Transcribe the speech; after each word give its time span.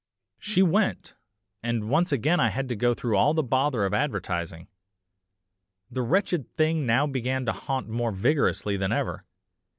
"She 0.39 0.63
went 0.63 1.13
and 1.61 1.87
once 1.87 2.11
again 2.11 2.39
I 2.39 2.49
had 2.49 2.67
to 2.69 2.75
go 2.75 2.95
through 2.95 3.17
all 3.17 3.35
the 3.35 3.43
bother 3.43 3.85
of 3.85 3.93
advertising. 3.93 4.67
The 5.91 6.01
wretched 6.01 6.47
thing 6.57 6.87
now 6.87 7.05
began 7.05 7.45
to 7.45 7.51
haunt 7.53 7.87
more 7.87 8.11
vigorously 8.11 8.77
than 8.77 8.91
ever. 8.91 9.25